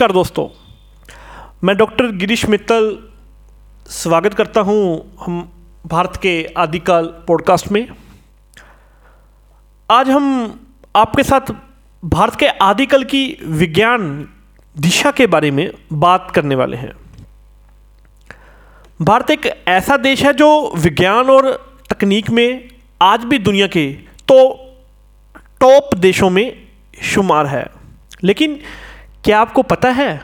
नमस्कार 0.00 0.12
दोस्तों। 0.12 0.46
मैं 1.64 1.76
डॉक्टर 1.76 2.06
गिरीश 2.10 2.44
मित्तल 2.48 2.86
स्वागत 3.86 4.34
करता 4.34 4.60
हूँ 4.60 5.16
हम 5.20 5.40
भारत 5.86 6.16
के 6.16 6.32
आदिकाल 6.56 7.06
पॉडकास्ट 7.26 7.70
में। 7.72 7.86
आज 9.90 10.10
हम 10.10 10.24
आपके 10.96 11.22
साथ 11.22 11.52
भारत 12.02 12.34
के 12.34 12.46
आदिकाल 12.46 13.04
की 13.04 13.22
विज्ञान 13.44 14.08
दिशा 14.76 15.10
के 15.10 15.26
बारे 15.26 15.50
में 15.50 15.70
बात 15.92 16.32
करने 16.34 16.54
वाले 16.54 16.76
हैं। 16.76 16.92
भारत 19.02 19.30
एक 19.30 19.46
ऐसा 19.68 19.96
देश 19.96 20.22
है 20.22 20.32
जो 20.32 20.50
विज्ञान 20.76 21.30
और 21.30 21.52
तकनीक 21.90 22.30
में 22.30 22.68
आज 23.02 23.24
भी 23.24 23.38
दुनिया 23.38 23.66
के 23.66 23.90
तो 24.28 24.38
टॉप 25.60 25.94
देशों 25.94 26.30
में 26.30 26.46
शुमार 27.02 27.46
है। 27.46 27.66
लेकिन 28.22 28.60
क्या 29.24 29.40
आपको 29.40 29.62
पता 29.62 29.90
है 29.90 30.22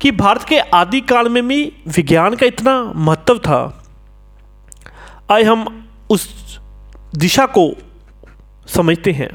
कि 0.00 0.10
भारत 0.10 0.42
के 0.42 0.58
आदिकाल 0.58 1.28
में 1.28 1.48
भी 1.48 1.72
विज्ञान 1.88 2.34
का 2.34 2.46
इतना 2.46 2.92
महत्व 2.96 3.38
था? 3.38 3.84
आइए 5.30 5.44
हम 5.44 5.88
उस 6.10 6.28
दिशा 7.14 7.46
को 7.46 7.72
समझते 8.66 9.12
हैं। 9.12 9.30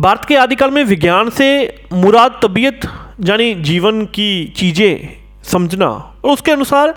भारत 0.00 0.24
के 0.24 0.36
आदिकाल 0.36 0.70
में 0.70 0.84
विज्ञान 0.84 1.30
से 1.30 1.48
मुराद 1.92 2.40
तबीयत, 2.42 2.80
यानी 3.20 3.54
जीवन 3.54 4.04
की 4.06 4.44
चीज़ें 4.56 5.16
समझना 5.44 5.88
और 5.88 6.30
उसके 6.30 6.52
अनुसार 6.52 6.94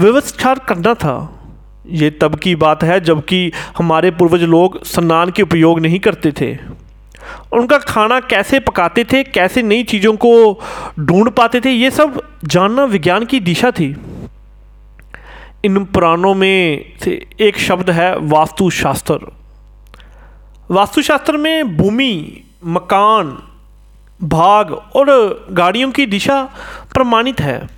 व्यवस्था 0.00 0.54
करना 0.54 0.94
था। 0.94 1.16
ये 1.86 2.10
तब 2.10 2.38
की 2.38 2.54
बात 2.56 2.82
है 2.82 3.00
जबकि 3.00 3.52
हमारे 3.78 4.10
पूर्वज 4.10 4.42
लोग 4.42 4.84
स्नान 4.84 5.30
के 5.30 5.42
उपयोग 5.42 5.80
नहीं 5.80 5.98
करते 5.98 6.32
थे। 6.32 6.54
उनका 7.52 7.78
खाना 7.78 8.20
कैसे 8.20 8.60
पकाते 8.60 9.04
थे, 9.04 9.22
कैसे 9.22 9.62
नई 9.62 9.82
चीज़ों 9.82 10.12
को 10.16 10.60
ढूंढ 11.00 11.30
पाते 11.30 11.60
थे, 11.60 11.70
ये 11.70 11.90
सब 11.90 12.22
जानना 12.44 12.84
विज्ञान 12.84 13.24
की 13.24 13.40
दिशा 13.40 13.70
थी। 13.70 13.96
इन 15.64 15.84
पुराणों 15.84 16.34
में 16.34 16.92
से 17.04 17.26
एक 17.40 17.58
शब्द 17.58 17.90
है 17.90 18.18
वास्तुशास्त्र। 18.18 19.18
वास्तुशास्त्र 20.70 21.36
में 21.36 21.76
भूमि, 21.76 22.42
मकान, 22.64 23.38
भाग 24.22 24.72
और 24.72 25.06
गाड़ियों 25.52 25.90
की 25.90 26.06
दिशा 26.06 26.42
प्रमाणित 26.94 27.40
है। 27.40 27.68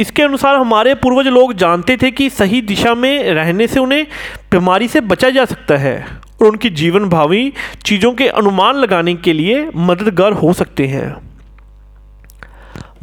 इसके 0.00 0.22
अनुसार 0.22 0.54
हमारे 0.54 0.94
पूर्वज 0.94 1.26
लोग 1.26 1.52
जानते 1.52 1.96
थे 1.96 2.10
कि 2.10 2.30
सही 2.30 2.62
दिशा 2.62 2.94
में 2.94 3.34
रहने 3.34 3.66
से 3.66 3.80
उन्हें 3.80 4.06
बीमारी 4.50 4.88
से 4.88 5.00
बचा 5.00 5.30
जा 5.30 5.44
सकता 5.44 5.76
है 5.76 6.06
और 6.40 6.46
उनकी 6.46 6.70
जीवन 6.70 7.08
भावी 7.08 7.52
चीज़ों 7.84 8.12
के 8.12 8.28
अनुमान 8.28 8.74
लगाने 8.74 9.14
के 9.14 9.32
लिए 9.32 9.70
मददगार 9.76 10.32
हो 10.32 10.52
सकते 10.52 10.86
हैं। 10.86 11.16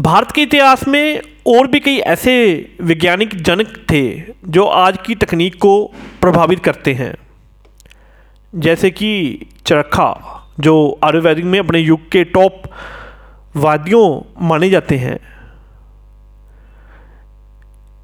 भारत 0.01 0.31
के 0.31 0.41
इतिहास 0.41 0.87
में 0.87 1.21
और 1.47 1.67
भी 1.67 1.79
कई 1.79 1.97
ऐसे 1.97 2.35
वैज्ञानिक 2.81 3.41
जनक 3.41 3.67
थे 3.91 4.33
जो 4.47 4.65
आज 4.65 4.97
की 5.05 5.15
तकनीक 5.15 5.55
को 5.55 5.91
प्रभावित 6.21 6.59
करते 6.59 6.93
हैं। 6.93 7.15
जैसे 8.55 8.91
कि 8.91 9.39
चरखा, 9.65 10.31
जो 10.59 10.99
आयुर्वेदिक 11.03 11.45
में 11.45 11.59
अपने 11.59 11.79
युग 11.79 12.11
के 12.11 12.23
टॉप 12.23 12.61
वादियों 13.55 14.33
माने 14.47 14.69
जाते 14.69 14.97
हैं। 14.97 15.19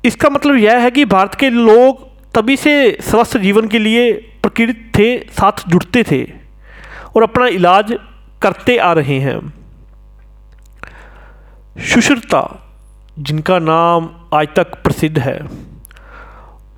इसका 0.05 0.29
मतलब 0.29 0.55
यह 0.55 0.77
है 0.77 0.91
कि 0.91 1.05
भारत 1.05 1.35
के 1.35 1.49
लोग 1.49 2.11
तभी 2.33 2.57
से 2.57 2.97
स्वस्थ 3.01 3.37
जीवन 3.37 3.67
के 3.67 3.79
लिए 3.79 4.30
प्रकृति 4.55 4.91
थे, 4.97 5.19
साथ 5.19 5.69
जुड़ते 5.69 6.03
थे 6.03 6.23
और 7.15 7.23
अपना 7.23 7.47
इलाज 7.47 7.93
करते 8.41 8.77
आ 8.77 8.93
रहे 8.93 9.19
हैं। 9.19 9.53
सुश्रुता, 11.79 12.67
जिनका 13.19 13.59
नाम 13.59 14.09
आज 14.33 14.47
तक 14.55 14.83
प्रसिद्ध 14.83 15.19
है, 15.19 15.39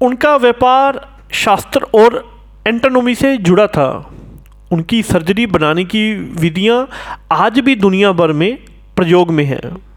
उनका 0.01 0.35
व्यापार 0.35 1.17
शास्त्र 1.31 1.81
और 1.83 2.37
एंटोनोमी 2.67 3.15
से 3.15 3.37
जुड़ा 3.37 3.67
था। 3.67 4.09
उनकी 4.71 5.03
सर्जरी 5.03 5.45
बनाने 5.45 5.83
की 5.83 6.15
विधियाँ 6.15 6.89
आज 7.31 7.59
भी 7.59 7.75
दुनिया 7.75 8.11
भर 8.11 8.31
में 8.31 8.57
प्रयोग 8.95 9.31
में 9.31 9.45
हैं। 9.45 9.92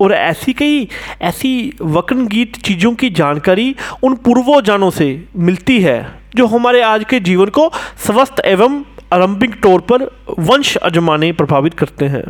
और 0.00 0.12
ऐसी 0.12 0.52
कई, 0.52 0.88
ऐसी 1.22 1.72
वक्न 1.82 2.26
गीत 2.28 2.56
चीज़ों 2.58 2.94
की 2.94 3.10
जानकारी 3.12 3.74
उन 4.02 4.14
पूर्वजानों 4.16 4.90
से 4.90 5.08
मिलती 5.38 5.80
है, 5.80 6.00
जो 6.36 6.46
हमारे 6.46 6.82
आज 6.84 7.04
के 7.04 7.20
जीवन 7.20 7.48
को 7.50 7.70
स्वस्थ 8.06 8.42
एवं 8.44 8.82
आरंभिक 9.12 9.60
तौर 9.62 9.80
पर 9.82 10.10
वंश 10.40 10.76
अजमाने 10.78 11.32
प्रभावित 11.32 11.74
करते 11.74 12.04
हैं। 12.06 12.24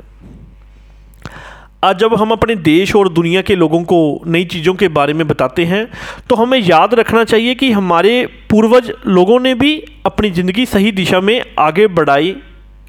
आज 1.85 1.99
जब 1.99 2.15
हम 2.15 2.31
अपने 2.31 2.55
देश 2.57 2.95
और 2.97 3.09
दुनिया 3.09 3.43
के 3.43 3.55
लोगों 3.55 3.83
को 3.85 3.99
नई 4.27 4.45
चीज़ों 4.45 4.75
के 4.75 4.89
बारे 4.91 5.13
में 5.13 5.27
बताते 5.29 5.65
हैं 5.65 5.87
तो 6.29 6.37
हमें 6.37 6.59
याद 6.59 6.95
रखना 6.95 7.25
चाहिए 7.25 7.55
कि 7.55 7.71
हमारे 7.73 8.15
पूर्वज 8.51 8.93
लोगों 9.07 9.39
ने 9.41 9.55
भी 9.55 9.77
अपनी 10.07 10.31
ज़िंदगी 10.31 10.67
सही 10.67 10.93
दिशा 10.93 11.21
में 11.21 11.41
आगे 11.59 11.87
बढ़ाई 11.89 12.35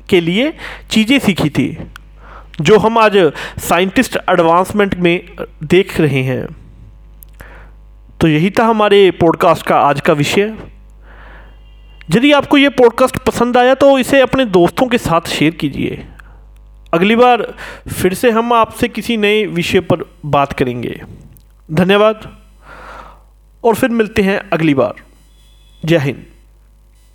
के 0.09 0.21
लिए 0.21 0.53
चीज़ें 0.91 1.17
सीखी 1.19 1.49
थी। 1.49 1.67
जो 2.61 2.77
हम 2.79 2.97
आज 2.97 3.17
साइंटिस्ट 3.59 4.17
एडवांसमेंट 4.29 4.95
में 4.95 5.29
देख 5.63 6.01
रहे 6.01 6.21
हैं। 6.23 6.47
तो 8.21 8.27
यही 8.27 8.49
था 8.49 8.63
हमारे 8.63 9.11
पॉडकास्ट 9.11 9.65
का 9.65 9.79
आज 9.79 10.01
का 10.01 10.13
विषय। 10.13 10.55
यदि 12.15 12.31
आपको 12.31 12.57
ये 12.57 12.69
पॉडकास्ट 12.69 13.17
पसंद 13.17 13.57
आया 13.57 13.75
तो 13.75 13.99
इसे 13.99 14.21
अपने 14.21 14.45
दोस्तों 14.45 14.87
के 14.87 14.97
साथ 14.97 15.21
शेयर 15.27 15.51
कीजिए। 15.51 16.05
अगली 16.93 17.15
बार 17.15 17.53
फिर 17.93 18.13
से 18.13 18.31
हम 18.31 18.53
आपसे 18.53 18.87
किसी 18.87 19.17
नए 19.17 19.45
विषय 19.45 19.79
पर 19.79 19.97
बात 20.25 20.53
करेंगे। 20.53 21.01
धन्यवाद। 21.71 22.37
और 23.63 23.75
फिर 23.75 23.89
मिलते 23.89 24.21
हैं 24.21 24.49
अगली 24.53 24.73
बार। 24.73 24.93
जय 25.85 25.97
हिंद। 25.97 26.25